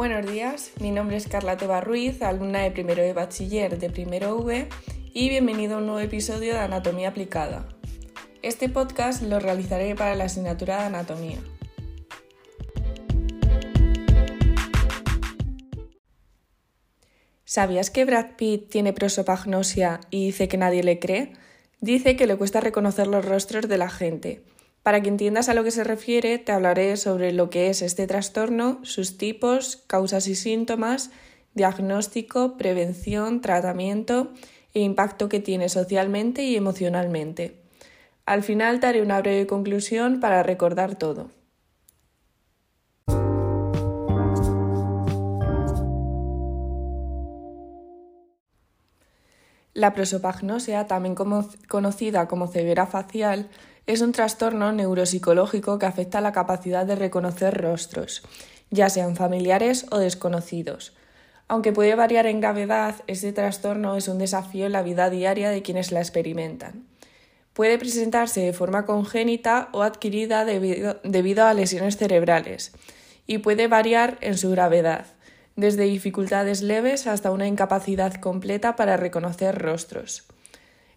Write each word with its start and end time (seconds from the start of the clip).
Buenos 0.00 0.24
días, 0.32 0.72
mi 0.80 0.92
nombre 0.92 1.18
es 1.18 1.28
Carla 1.28 1.58
Teba 1.58 1.82
Ruiz, 1.82 2.22
alumna 2.22 2.60
de 2.60 2.70
primero 2.70 3.02
de 3.02 3.12
bachiller 3.12 3.78
de 3.78 3.90
primero 3.90 4.34
V 4.38 4.66
y 5.12 5.28
bienvenido 5.28 5.74
a 5.74 5.78
un 5.80 5.84
nuevo 5.84 6.00
episodio 6.00 6.54
de 6.54 6.58
Anatomía 6.58 7.10
Aplicada. 7.10 7.68
Este 8.40 8.70
podcast 8.70 9.20
lo 9.20 9.40
realizaré 9.40 9.94
para 9.94 10.14
la 10.14 10.24
asignatura 10.24 10.78
de 10.78 10.84
Anatomía. 10.84 11.36
¿Sabías 17.44 17.90
que 17.90 18.06
Brad 18.06 18.36
Pitt 18.38 18.70
tiene 18.70 18.94
prosopagnosia 18.94 20.00
y 20.08 20.24
dice 20.24 20.48
que 20.48 20.56
nadie 20.56 20.82
le 20.82 20.98
cree? 20.98 21.34
Dice 21.82 22.16
que 22.16 22.26
le 22.26 22.36
cuesta 22.36 22.62
reconocer 22.62 23.06
los 23.06 23.22
rostros 23.22 23.68
de 23.68 23.76
la 23.76 23.90
gente 23.90 24.42
para 24.82 25.02
que 25.02 25.08
entiendas 25.10 25.48
a 25.48 25.54
lo 25.54 25.62
que 25.62 25.70
se 25.70 25.84
refiere, 25.84 26.38
te 26.38 26.52
hablaré 26.52 26.96
sobre 26.96 27.32
lo 27.32 27.50
que 27.50 27.68
es 27.68 27.82
este 27.82 28.06
trastorno, 28.06 28.80
sus 28.82 29.18
tipos, 29.18 29.76
causas 29.86 30.26
y 30.26 30.34
síntomas, 30.34 31.10
diagnóstico, 31.54 32.56
prevención, 32.56 33.42
tratamiento 33.42 34.32
e 34.72 34.80
impacto 34.80 35.28
que 35.28 35.40
tiene 35.40 35.68
socialmente 35.68 36.44
y 36.44 36.56
emocionalmente. 36.56 37.56
Al 38.24 38.42
final 38.42 38.80
te 38.80 38.86
haré 38.86 39.02
una 39.02 39.20
breve 39.20 39.46
conclusión 39.46 40.20
para 40.20 40.42
recordar 40.42 40.96
todo. 40.96 41.30
La 49.72 49.94
prosopagnosia, 49.94 50.86
también 50.86 51.14
conocida 51.14 52.28
como 52.28 52.48
ceguera 52.48 52.86
facial, 52.86 53.48
es 53.92 54.02
un 54.02 54.12
trastorno 54.12 54.70
neuropsicológico 54.70 55.80
que 55.80 55.86
afecta 55.86 56.20
la 56.20 56.30
capacidad 56.30 56.86
de 56.86 56.94
reconocer 56.94 57.60
rostros, 57.60 58.22
ya 58.70 58.88
sean 58.88 59.16
familiares 59.16 59.86
o 59.90 59.98
desconocidos. 59.98 60.94
Aunque 61.48 61.72
puede 61.72 61.96
variar 61.96 62.26
en 62.26 62.40
gravedad, 62.40 62.94
este 63.08 63.32
trastorno 63.32 63.96
es 63.96 64.06
un 64.06 64.18
desafío 64.18 64.66
en 64.66 64.72
la 64.72 64.82
vida 64.82 65.10
diaria 65.10 65.50
de 65.50 65.62
quienes 65.62 65.90
la 65.90 65.98
experimentan. 65.98 66.86
Puede 67.52 67.78
presentarse 67.78 68.40
de 68.40 68.52
forma 68.52 68.86
congénita 68.86 69.68
o 69.72 69.82
adquirida 69.82 70.44
debido, 70.44 71.46
a 71.46 71.54
lesiones 71.54 71.96
cerebrales 71.96 72.70
y 73.26 73.38
puede 73.38 73.66
variar 73.66 74.18
en 74.20 74.38
su 74.38 74.50
gravedad, 74.50 75.06
desde 75.56 75.82
dificultades 75.82 76.62
leves 76.62 77.08
hasta 77.08 77.32
una 77.32 77.48
incapacidad 77.48 78.14
completa 78.14 78.76
para 78.76 78.96
reconocer 78.96 79.58
rostros. 79.58 80.28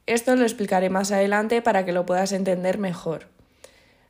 Esto 0.05 0.35
lo 0.35 0.43
explicaré 0.43 0.89
más 0.89 1.11
adelante 1.11 1.61
para 1.61 1.85
que 1.85 1.93
lo 1.93 2.05
puedas 2.05 2.31
entender 2.33 2.77
mejor. 2.77 3.27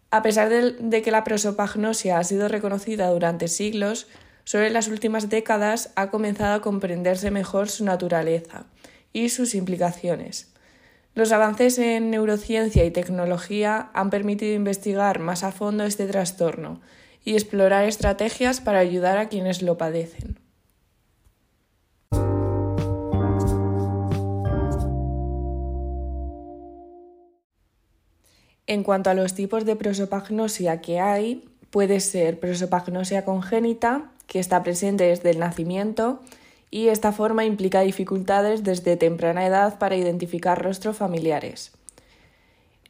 A 0.09 0.21
pesar 0.21 0.49
de, 0.49 1.01
que 1.01 1.11
la 1.11 1.23
prosopagnosia 1.23 2.17
ha 2.17 2.23
sido 2.23 2.47
reconocida 2.47 3.09
durante 3.09 3.47
siglos, 3.47 4.07
solo 4.43 4.65
en 4.65 4.73
las 4.73 4.87
últimas 4.87 5.29
décadas 5.29 5.91
ha 5.95 6.09
comenzado 6.09 6.53
a 6.53 6.61
comprenderse 6.61 7.31
mejor 7.31 7.69
su 7.69 7.83
naturaleza 7.83 8.65
y 9.11 9.29
sus 9.29 9.55
implicaciones. 9.55 10.53
Los 11.15 11.31
avances 11.31 11.77
en 11.77 12.09
neurociencia 12.09 12.85
y 12.85 12.91
tecnología 12.91 13.91
han 13.93 14.09
permitido 14.09 14.53
investigar 14.55 15.19
más 15.19 15.43
a 15.43 15.51
fondo 15.51 15.83
este 15.83 16.07
trastorno 16.07 16.81
y 17.23 17.33
explorar 17.33 17.85
estrategias 17.85 18.61
para 18.61 18.79
ayudar 18.79 19.17
a 19.17 19.29
quienes 19.29 19.61
lo 19.61 19.77
padecen. 19.77 20.42
En 28.73 28.81
cuanto 28.81 29.11
a 29.11 29.13
los 29.13 29.35
tipos 29.35 29.65
de 29.65 29.75
prosopagnosia 29.75 30.81
que 30.81 30.99
hay, 30.99 31.47
puede 31.69 31.99
ser 31.99 32.39
prosopagnosia 32.39 33.23
congénita, 33.23 34.09
que 34.25 34.39
está 34.39 34.63
presente 34.63 35.03
desde 35.03 35.29
el 35.29 35.37
nacimiento, 35.37 36.21
y 36.71 36.87
esta 36.87 37.11
forma 37.11 37.45
implica 37.45 37.81
dificultades 37.81 38.63
desde 38.63 38.97
temprana 38.97 39.45
edad 39.45 39.77
para 39.77 39.95
identificar 39.95 40.59
rostros 40.59 40.97
familiares. 40.97 41.71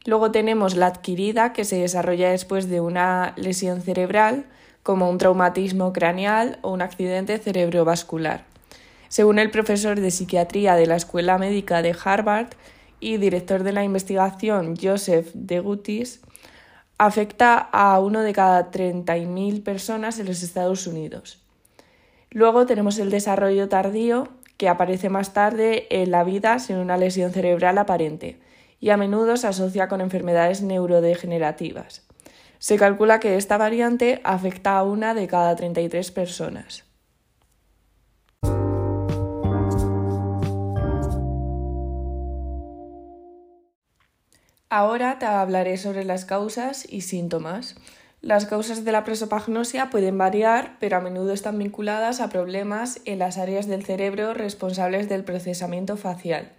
Luego 0.06 0.32
tenemos 0.32 0.78
la 0.78 0.88
adquirida, 0.88 1.52
que 1.52 1.66
se 1.66 1.82
desarrolla 1.82 2.32
después 2.32 2.70
de 2.70 2.80
una 2.80 3.34
lesión 3.36 3.82
cerebral, 3.82 4.46
como 4.84 5.10
un 5.10 5.18
traumatismo 5.18 5.92
craneal 5.92 6.60
o 6.62 6.72
un 6.72 6.82
accidente 6.82 7.38
cerebrovascular. 7.40 8.46
Según 9.10 9.38
el 9.38 9.52
profesor 9.52 10.00
de 10.00 10.12
psiquiatría 10.12 10.76
de 10.78 10.88
la 10.88 10.96
Escuela 10.96 11.38
Médica 11.38 11.82
de 11.82 11.94
Harvard, 12.06 12.52
y 13.04 13.18
director 13.18 13.64
de 13.64 13.74
la 13.74 13.84
investigación 13.84 14.76
Joseph 14.82 15.30
de 15.34 15.60
Gutis, 15.60 16.22
afecta 16.98 17.58
a 17.58 18.00
uno 18.00 18.22
de 18.22 18.32
cada 18.32 18.72
30.000 18.72 19.62
personas 19.64 20.20
en 20.20 20.28
los 20.28 20.42
Estados 20.42 20.88
Unidos. 20.88 21.42
Luego 22.32 22.66
tenemos 22.66 22.98
el 23.00 23.10
desarrollo 23.10 23.68
tardío, 23.68 24.30
que 24.58 24.70
aparece 24.70 25.10
más 25.10 25.34
tarde 25.34 25.88
en 25.90 26.12
la 26.12 26.24
vida 26.24 26.60
sin 26.60 26.78
una 26.78 26.98
lesión 26.98 27.32
cerebral 27.32 27.78
aparente 27.78 28.40
y 28.80 28.90
a 28.90 28.98
menudo 28.98 29.36
se 29.38 29.48
asocia 29.48 29.88
con 29.88 30.02
enfermedades 30.02 30.62
neurodegenerativas. 30.62 32.04
Se 32.60 32.78
calcula 32.78 33.20
que 33.20 33.36
esta 33.36 33.58
variante 33.58 34.22
afecta 34.24 34.78
a 34.78 34.84
una 34.84 35.14
de 35.14 35.28
cada 35.28 35.56
33 35.56 36.12
personas. 36.12 36.86
Ahora 44.76 45.20
te 45.20 45.28
hablaré 45.28 45.78
sobre 45.78 46.04
las 46.04 46.26
causas 46.26 46.88
y 46.90 47.02
síntomas. 47.02 47.76
Las 48.22 48.48
causas 48.48 48.84
de 48.84 48.92
la 48.92 49.04
prosopagnosia 49.04 49.92
pueden 49.92 50.18
variar, 50.18 50.78
pero 50.80 50.98
a 50.98 51.00
menudo 51.00 51.32
están 51.32 51.60
vinculadas 51.60 52.20
a 52.20 52.30
problemas 52.30 53.00
en 53.06 53.20
las 53.20 53.38
áreas 53.38 53.68
del 53.68 53.86
cerebro 53.86 54.34
responsables 54.34 55.08
del 55.10 55.24
procesamiento 55.26 55.96
facial. 55.96 56.54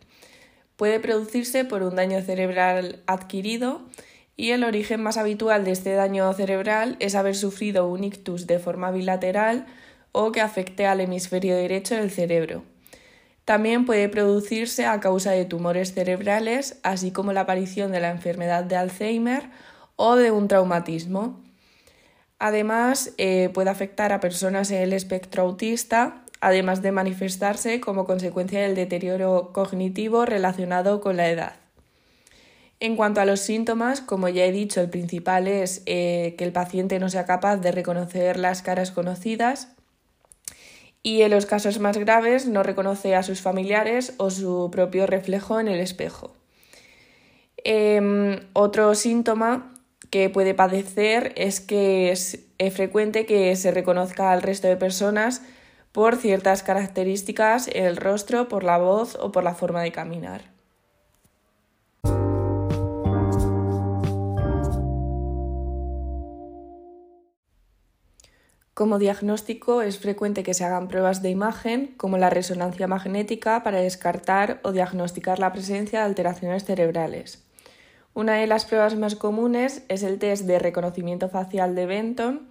Puede 0.77 1.01
producirse 1.01 1.65
por 1.65 1.83
un 1.83 1.97
daño 1.97 2.23
cerebral 2.23 3.03
adquirido 3.09 3.83
y 4.37 4.51
el 4.51 4.63
origen 4.63 5.03
más 5.03 5.17
habitual 5.17 5.65
de 5.65 5.73
este 5.73 5.95
daño 5.95 6.33
cerebral 6.35 6.97
es 7.01 7.17
haber 7.17 7.35
sufrido 7.35 7.89
un 7.89 8.05
ictus 8.05 8.47
de 8.47 8.61
forma 8.61 8.93
bilateral 8.93 9.67
o 10.13 10.31
que 10.31 10.41
afecte 10.41 10.87
al 10.87 11.01
hemisferio 11.01 11.57
derecho 11.57 11.97
del 11.97 12.13
cerebro. 12.13 12.63
También 13.44 13.84
puede 13.84 14.09
producirse 14.09 14.87
a 14.87 15.00
causa 15.00 15.32
de 15.32 15.44
tumores 15.44 15.93
cerebrales, 15.93 16.78
así 16.82 17.10
como 17.10 17.32
la 17.32 17.43
aparición 17.43 17.93
de 17.93 18.00
la 18.00 18.10
enfermedad 18.10 18.65
de 18.65 18.77
Alzheimer 18.77 19.50
o 19.97 20.16
de 20.16 20.31
un 20.31 20.49
traumatismo. 20.49 21.41
Además, 22.38 23.12
eh, 23.19 23.50
puede 23.53 23.71
afectar 23.71 24.12
a 24.12 24.21
personas 24.21 24.71
en 24.71 24.82
el 24.82 24.93
espectro 24.93 25.43
autista, 25.43 26.25
además 26.41 26.82
de 26.82 26.93
manifestarse 26.93 27.81
como 27.81 28.06
consecuencia 28.06 28.60
del 28.60 28.75
deterioro 28.75 29.50
cognitivo 29.53 30.25
relacionado 30.25 31.00
con 31.00 31.16
la 31.16 31.28
edad. 31.28 31.56
En 32.81 32.97
cuanto 32.97 33.21
a 33.21 33.25
los 33.25 33.41
síntomas, 33.41 34.00
como 34.00 34.28
ya 34.28 34.44
he 34.44 34.53
dicho, 34.53 34.81
el 34.81 34.91
principal 34.91 35.49
es 35.49 35.82
eh, 35.87 36.34
que 36.37 36.44
el 36.44 36.53
paciente 36.53 36.99
no 36.99 37.09
sea 37.09 37.25
capaz 37.25 37.59
de 37.59 37.72
reconocer 37.72 38.38
las 38.38 38.62
caras 38.62 38.91
conocidas, 38.91 39.74
y 41.05 41.21
en 41.21 41.31
los 41.31 41.45
casos 41.45 41.79
más 41.79 41.99
graves 41.99 42.49
no 42.49 42.63
reconoce 42.63 43.15
a 43.15 43.23
sus 43.23 43.43
familiares 43.43 44.15
o 44.17 44.31
su 44.31 44.71
propio 44.73 45.07
reflejo 45.07 45.61
en 45.61 45.69
el 45.69 45.79
espejo. 45.79 46.35
Em, 47.63 48.41
otro 48.55 48.95
síntoma 48.95 49.75
que 50.09 50.31
puede 50.31 50.55
padecer 50.55 51.33
es 51.37 51.61
que 51.61 52.11
es, 52.11 52.41
frecuente 52.73 53.27
que 53.27 53.55
se 53.57 53.71
reconozca 53.71 54.33
al 54.33 54.41
resto 54.41 54.67
de 54.67 54.77
personas 54.77 55.43
por 55.93 56.17
ciertas 56.17 56.63
características 56.63 57.69
el 57.69 57.99
rostro, 57.99 58.49
por 58.49 58.65
la 58.65 58.79
voz 58.79 59.17
o 59.21 59.31
por 59.31 59.45
la 59.45 59.55
forma 59.55 59.83
de 59.83 59.93
caminar. 59.93 60.54
Como 68.75 68.99
diagnóstico 68.99 69.82
es 69.82 70.00
frecuente 70.00 70.43
que 70.43 70.53
se 70.53 70.65
hagan 70.65 70.88
pruebas 70.88 71.23
de 71.23 71.31
imagen, 71.31 71.94
como 71.97 72.19
la 72.19 72.29
resonancia 72.29 72.88
magnética, 72.88 73.62
para 73.62 73.81
descartar 73.81 74.59
o 74.65 74.73
diagnosticar 74.73 75.38
la 75.38 75.53
presencia 75.53 76.00
de 76.00 76.06
alteraciones 76.06 76.65
cerebrales. 76.65 77.44
Una 78.15 78.35
de 78.35 78.49
las 78.49 78.65
pruebas 78.65 78.97
más 78.97 79.15
comunes 79.15 79.85
es 79.88 80.03
el 80.03 80.19
test 80.19 80.47
de 80.47 80.59
reconocimiento 80.59 81.29
facial 81.29 81.76
de 81.76 81.87
Benton, 81.87 82.49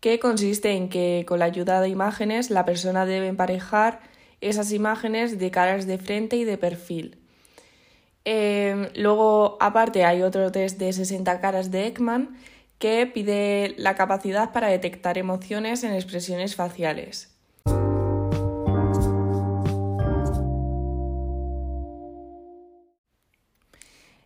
que 0.00 0.18
consiste 0.18 0.72
en 0.72 0.90
que 0.90 1.24
con 1.26 1.38
la 1.38 1.46
ayuda 1.46 1.80
de 1.80 1.88
imágenes 1.88 2.50
la 2.50 2.66
persona 2.66 3.06
debe 3.06 3.28
emparejar 3.28 4.00
esas 4.42 4.72
imágenes 4.72 5.38
de 5.38 5.50
caras 5.50 5.86
de 5.86 5.96
frente 5.96 6.36
y 6.36 6.44
de 6.44 6.58
perfil. 6.58 7.18
Eh, 8.26 8.90
luego, 8.94 9.56
aparte, 9.60 10.04
hay 10.04 10.20
otro 10.22 10.52
test 10.52 10.78
de 10.78 10.92
60 10.92 11.40
caras 11.40 11.70
de 11.70 11.86
Ekman 11.86 12.36
que 12.82 13.06
pide 13.06 13.76
la 13.78 13.94
capacidad 13.94 14.50
para 14.50 14.66
detectar 14.66 15.16
emociones 15.16 15.84
en 15.84 15.92
expresiones 15.92 16.56
faciales. 16.56 17.32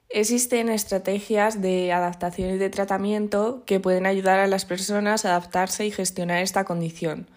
Existen 0.08 0.70
estrategias 0.70 1.60
de 1.60 1.92
adaptación 1.92 2.54
y 2.54 2.56
de 2.56 2.70
tratamiento 2.70 3.62
que 3.66 3.78
pueden 3.78 4.06
ayudar 4.06 4.38
a 4.38 4.46
las 4.46 4.64
personas 4.64 5.26
a 5.26 5.36
adaptarse 5.36 5.84
y 5.84 5.90
gestionar 5.90 6.42
esta 6.42 6.64
condición. 6.64 7.28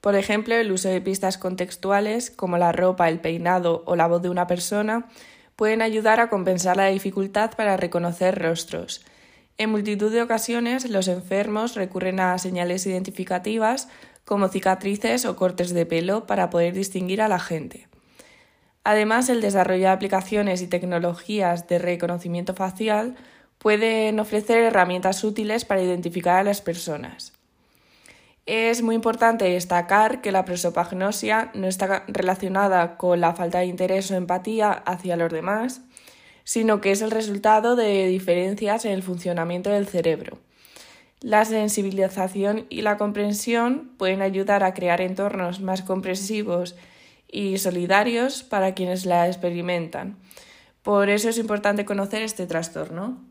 Por 0.00 0.14
ejemplo, 0.14 0.54
el 0.54 0.70
uso 0.70 0.88
de 0.88 1.00
pistas 1.00 1.38
contextuales 1.38 2.30
como 2.30 2.56
la 2.56 2.70
ropa, 2.70 3.08
el 3.08 3.18
peinado 3.18 3.82
o 3.84 3.96
la 3.96 4.06
voz 4.06 4.22
de 4.22 4.30
una 4.30 4.46
persona 4.46 5.08
pueden 5.56 5.82
ayudar 5.82 6.20
a 6.20 6.30
compensar 6.30 6.76
la 6.76 6.86
dificultad 6.86 7.50
para 7.56 7.76
reconocer 7.76 8.40
rostros. 8.40 9.04
En 9.58 9.70
multitud 9.70 10.12
de 10.12 10.22
ocasiones 10.22 10.88
los 10.88 11.08
enfermos 11.08 11.74
recurren 11.74 12.20
a 12.20 12.38
señales 12.38 12.86
identificativas 12.86 13.88
como 14.24 14.48
cicatrices 14.48 15.24
o 15.24 15.34
cortes 15.34 15.74
de 15.74 15.84
pelo 15.84 16.26
para 16.26 16.48
poder 16.48 16.74
distinguir 16.74 17.20
a 17.20 17.28
la 17.28 17.40
gente. 17.40 17.88
Además, 18.84 19.28
el 19.28 19.40
desarrollo 19.40 19.82
de 19.82 19.88
aplicaciones 19.88 20.62
y 20.62 20.68
tecnologías 20.68 21.66
de 21.66 21.80
reconocimiento 21.80 22.54
facial 22.54 23.16
pueden 23.58 24.20
ofrecer 24.20 24.62
herramientas 24.62 25.24
útiles 25.24 25.64
para 25.64 25.82
identificar 25.82 26.36
a 26.38 26.44
las 26.44 26.60
personas. 26.60 27.32
Es 28.46 28.80
muy 28.80 28.94
importante 28.94 29.44
destacar 29.44 30.22
que 30.22 30.32
la 30.32 30.44
prosopagnosia 30.44 31.50
no 31.54 31.66
está 31.66 32.04
relacionada 32.06 32.96
con 32.96 33.20
la 33.20 33.34
falta 33.34 33.58
de 33.58 33.66
interés 33.66 34.10
o 34.10 34.14
empatía 34.14 34.70
hacia 34.70 35.16
los 35.16 35.32
demás, 35.32 35.82
sino 36.48 36.80
que 36.80 36.92
es 36.92 37.02
el 37.02 37.10
resultado 37.10 37.76
de 37.76 38.06
diferencias 38.06 38.86
en 38.86 38.92
el 38.92 39.02
funcionamiento 39.02 39.68
del 39.68 39.86
cerebro. 39.86 40.38
La 41.20 41.44
sensibilización 41.44 42.64
y 42.70 42.80
la 42.80 42.96
comprensión 42.96 43.90
pueden 43.98 44.22
ayudar 44.22 44.64
a 44.64 44.72
crear 44.72 45.02
entornos 45.02 45.60
más 45.60 45.82
comprensivos 45.82 46.74
y 47.30 47.58
solidarios 47.58 48.44
para 48.44 48.72
quienes 48.72 49.04
la 49.04 49.26
experimentan. 49.26 50.16
Por 50.82 51.10
eso 51.10 51.28
es 51.28 51.36
importante 51.36 51.84
conocer 51.84 52.22
este 52.22 52.46
trastorno. 52.46 53.27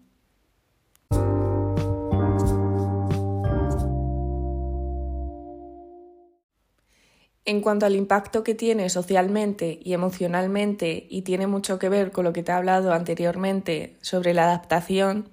En 7.47 7.61
cuanto 7.61 7.85
al 7.85 7.95
impacto 7.95 8.43
que 8.43 8.55
tiene 8.55 8.89
socialmente 8.89 9.79
y 9.81 9.93
emocionalmente, 9.93 11.07
y 11.09 11.21
tiene 11.21 11.47
mucho 11.47 11.79
que 11.79 11.87
ver 11.87 12.11
con 12.11 12.25
lo 12.25 12.33
que 12.33 12.43
te 12.43 12.51
he 12.51 12.55
hablado 12.55 12.91
anteriormente 12.91 13.95
sobre 14.01 14.33
la 14.33 14.43
adaptación, 14.43 15.29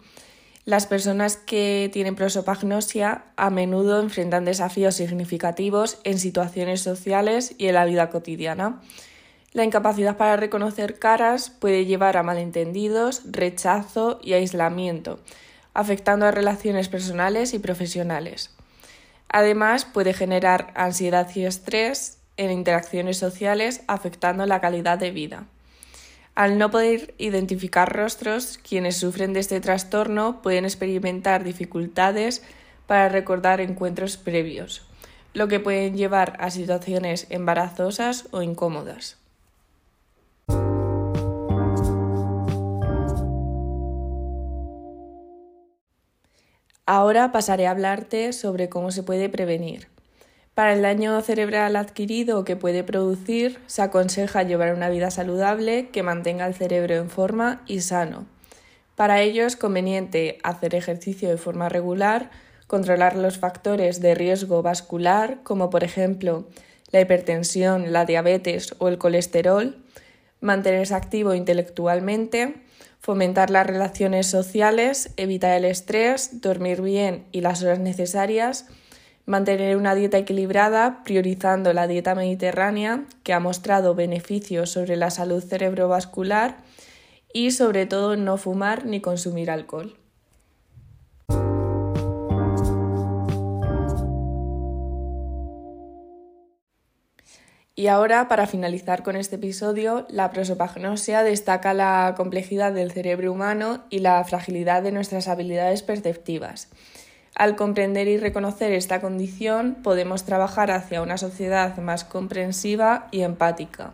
las 0.64 0.86
personas 0.86 1.36
que 1.36 1.90
tienen 1.92 2.14
prosopagnosia 2.14 3.24
a 3.34 3.50
menudo 3.50 4.00
enfrentan 4.00 4.44
desafíos 4.44 4.94
significativos 4.94 5.98
en 6.04 6.20
situaciones 6.20 6.82
sociales 6.82 7.56
y 7.58 7.66
en 7.66 7.74
la 7.74 7.84
vida 7.84 8.10
cotidiana. 8.10 8.80
La 9.52 9.64
incapacidad 9.64 10.16
para 10.16 10.36
reconocer 10.36 11.00
caras 11.00 11.50
puede 11.50 11.84
llevar 11.84 12.16
a 12.16 12.22
malentendidos, 12.22 13.22
rechazo 13.24 14.20
y 14.22 14.34
aislamiento, 14.34 15.18
afectando 15.74 16.26
a 16.26 16.30
relaciones 16.30 16.88
personales 16.88 17.54
y 17.54 17.58
profesionales. 17.58 18.53
Además, 19.28 19.84
puede 19.84 20.12
generar 20.12 20.72
ansiedad 20.74 21.28
y 21.34 21.44
estrés 21.44 22.18
en 22.36 22.50
interacciones 22.50 23.18
sociales, 23.18 23.82
afectando 23.86 24.46
la 24.46 24.60
calidad 24.60 24.98
de 24.98 25.10
vida. 25.10 25.46
Al 26.34 26.58
no 26.58 26.70
poder 26.70 27.14
identificar 27.18 27.92
rostros, 27.92 28.58
quienes 28.58 28.96
sufren 28.96 29.32
de 29.32 29.40
este 29.40 29.60
trastorno 29.60 30.42
pueden 30.42 30.64
experimentar 30.64 31.44
dificultades 31.44 32.42
para 32.86 33.08
recordar 33.08 33.60
encuentros 33.60 34.16
previos, 34.16 34.82
lo 35.32 35.46
que 35.46 35.60
puede 35.60 35.92
llevar 35.92 36.36
a 36.40 36.50
situaciones 36.50 37.26
embarazosas 37.30 38.26
o 38.32 38.42
incómodas. 38.42 39.23
Ahora 46.86 47.32
pasaré 47.32 47.66
a 47.66 47.70
hablarte 47.70 48.32
sobre 48.34 48.68
cómo 48.68 48.90
se 48.90 49.02
puede 49.02 49.30
prevenir. 49.30 49.88
Para 50.54 50.74
el 50.74 50.82
daño 50.82 51.20
cerebral 51.22 51.76
adquirido 51.76 52.44
que 52.44 52.56
puede 52.56 52.84
producir, 52.84 53.58
se 53.66 53.82
aconseja 53.82 54.42
llevar 54.42 54.74
una 54.74 54.90
vida 54.90 55.10
saludable 55.10 55.88
que 55.88 56.02
mantenga 56.02 56.46
el 56.46 56.54
cerebro 56.54 56.94
en 56.94 57.08
forma 57.08 57.62
y 57.66 57.80
sano. 57.80 58.26
Para 58.96 59.22
ello 59.22 59.46
es 59.46 59.56
conveniente 59.56 60.38
hacer 60.44 60.74
ejercicio 60.74 61.28
de 61.28 61.38
forma 61.38 61.68
regular, 61.68 62.30
controlar 62.66 63.16
los 63.16 63.38
factores 63.38 64.00
de 64.00 64.14
riesgo 64.14 64.62
vascular, 64.62 65.38
como 65.42 65.70
por 65.70 65.84
ejemplo 65.84 66.46
la 66.92 67.00
hipertensión, 67.00 67.92
la 67.92 68.04
diabetes 68.04 68.74
o 68.78 68.88
el 68.88 68.98
colesterol, 68.98 69.82
mantenerse 70.40 70.94
activo 70.94 71.34
intelectualmente, 71.34 72.54
fomentar 73.04 73.50
las 73.50 73.66
relaciones 73.66 74.26
sociales, 74.28 75.10
evitar 75.18 75.58
el 75.58 75.66
estrés, 75.66 76.40
dormir 76.40 76.80
bien 76.80 77.26
y 77.32 77.42
las 77.42 77.62
horas 77.62 77.78
necesarias, 77.78 78.66
mantener 79.26 79.76
una 79.76 79.94
dieta 79.94 80.16
equilibrada 80.16 81.02
priorizando 81.04 81.74
la 81.74 81.86
dieta 81.86 82.14
mediterránea 82.14 83.04
que 83.22 83.34
ha 83.34 83.40
mostrado 83.40 83.94
beneficios 83.94 84.70
sobre 84.70 84.96
la 84.96 85.10
salud 85.10 85.44
cerebrovascular 85.44 86.56
y 87.30 87.50
sobre 87.50 87.84
todo 87.84 88.16
no 88.16 88.38
fumar 88.38 88.86
ni 88.86 89.02
consumir 89.02 89.50
alcohol. 89.50 89.98
Y 97.76 97.88
ahora, 97.88 98.28
para 98.28 98.46
finalizar 98.46 99.02
con 99.02 99.16
este 99.16 99.34
episodio, 99.34 100.06
la 100.08 100.30
prosopagnosia 100.30 101.24
destaca 101.24 101.74
la 101.74 102.14
complejidad 102.16 102.72
del 102.72 102.92
cerebro 102.92 103.32
humano 103.32 103.82
y 103.90 103.98
la 103.98 104.22
fragilidad 104.22 104.82
de 104.82 104.92
nuestras 104.92 105.26
habilidades 105.26 105.82
perceptivas. 105.82 106.68
Al 107.34 107.56
comprender 107.56 108.06
y 108.06 108.16
reconocer 108.16 108.72
esta 108.72 109.00
condición, 109.00 109.78
podemos 109.82 110.24
trabajar 110.24 110.70
hacia 110.70 111.02
una 111.02 111.18
sociedad 111.18 111.76
más 111.78 112.04
comprensiva 112.04 113.08
y 113.10 113.22
empática. 113.22 113.92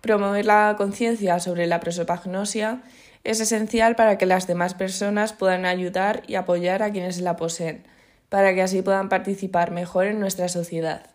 Promover 0.00 0.46
la 0.46 0.74
conciencia 0.78 1.38
sobre 1.38 1.66
la 1.66 1.80
prosopagnosia 1.80 2.80
es 3.24 3.40
esencial 3.40 3.94
para 3.94 4.16
que 4.16 4.24
las 4.24 4.46
demás 4.46 4.72
personas 4.72 5.34
puedan 5.34 5.66
ayudar 5.66 6.22
y 6.26 6.36
apoyar 6.36 6.82
a 6.82 6.90
quienes 6.90 7.20
la 7.20 7.36
poseen, 7.36 7.84
para 8.30 8.54
que 8.54 8.62
así 8.62 8.80
puedan 8.80 9.10
participar 9.10 9.70
mejor 9.70 10.06
en 10.06 10.18
nuestra 10.18 10.48
sociedad. 10.48 11.11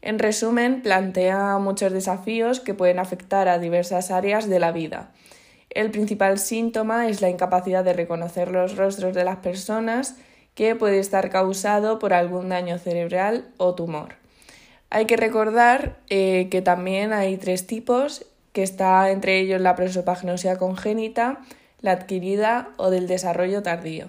En 0.00 0.18
resumen, 0.18 0.82
plantea 0.82 1.58
muchos 1.58 1.92
desafíos 1.92 2.60
que 2.60 2.74
pueden 2.74 2.98
afectar 2.98 3.48
a 3.48 3.58
diversas 3.58 4.10
áreas 4.10 4.48
de 4.48 4.60
la 4.60 4.72
vida. 4.72 5.10
El 5.70 5.90
principal 5.90 6.38
síntoma 6.38 7.08
es 7.08 7.20
la 7.20 7.28
incapacidad 7.28 7.84
de 7.84 7.92
reconocer 7.92 8.50
los 8.50 8.76
rostros 8.76 9.14
de 9.14 9.24
las 9.24 9.36
personas, 9.36 10.16
que 10.54 10.74
puede 10.74 10.98
estar 10.98 11.30
causado 11.30 11.98
por 11.98 12.12
algún 12.12 12.48
daño 12.48 12.78
cerebral 12.78 13.48
o 13.58 13.74
tumor. 13.74 14.16
Hay 14.90 15.04
que 15.06 15.16
recordar 15.16 15.98
eh, 16.08 16.48
que 16.50 16.62
también 16.62 17.12
hay 17.12 17.36
tres 17.36 17.66
tipos, 17.66 18.24
que 18.52 18.62
está 18.62 19.10
entre 19.10 19.38
ellos 19.38 19.60
la 19.60 19.76
prosopagnosia 19.76 20.56
congénita, 20.56 21.40
la 21.80 21.92
adquirida 21.92 22.70
o 22.76 22.90
del 22.90 23.06
desarrollo 23.06 23.62
tardío. 23.62 24.08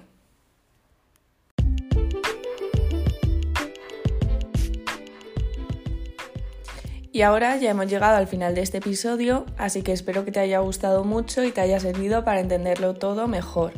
Y 7.11 7.23
ahora 7.23 7.57
ya 7.57 7.71
hemos 7.71 7.87
llegado 7.87 8.17
al 8.17 8.27
final 8.27 8.53
de 8.53 8.61
este 8.61 8.77
episodio, 8.77 9.45
así 9.57 9.81
que 9.81 9.91
espero 9.91 10.25
que 10.25 10.31
te 10.31 10.39
haya 10.39 10.59
gustado 10.59 11.03
mucho 11.03 11.43
y 11.43 11.51
te 11.51 11.61
haya 11.61 11.79
servido 11.79 12.23
para 12.23 12.39
entenderlo 12.39 12.93
todo 12.93 13.27
mejor. 13.27 13.73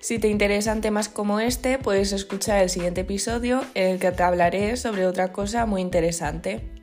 Si 0.00 0.18
te 0.18 0.28
interesan 0.28 0.80
temas 0.80 1.08
como 1.08 1.40
este, 1.40 1.78
puedes 1.78 2.12
escuchar 2.12 2.62
el 2.62 2.70
siguiente 2.70 3.00
episodio 3.00 3.62
en 3.74 3.92
el 3.92 3.98
que 3.98 4.12
te 4.12 4.22
hablaré 4.22 4.76
sobre 4.76 5.06
otra 5.06 5.32
cosa 5.32 5.66
muy 5.66 5.80
interesante. 5.80 6.77